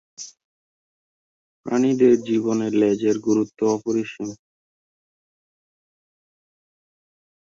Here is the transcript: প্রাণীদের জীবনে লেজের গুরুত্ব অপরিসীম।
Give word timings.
প্রাণীদের 1.65 2.15
জীবনে 2.27 2.67
লেজের 2.79 3.17
গুরুত্ব 3.19 3.59
অপরিসীম। 3.67 4.29